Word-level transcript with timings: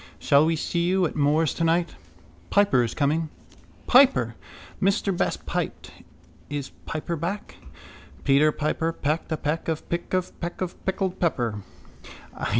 Shall 0.17 0.47
we 0.47 0.55
see 0.55 0.85
you 0.87 1.05
at 1.05 1.15
Moore's 1.15 1.53
tonight? 1.53 1.93
Piper 2.49 2.83
is 2.83 2.95
coming. 2.95 3.29
—Piper! 3.85 4.33
Mr 4.81 5.15
Best 5.15 5.45
piped. 5.45 5.91
Is 6.49 6.71
Piper 6.87 7.15
back? 7.15 7.57
Peter 8.23 8.51
Piper 8.51 8.91
pecked 8.93 9.31
a 9.31 9.37
peck 9.37 9.67
of 9.67 9.87
pick 9.89 10.11
of 10.15 10.39
peck 10.41 10.59
of 10.61 10.83
pickled 10.87 11.19
pepper. 11.19 11.61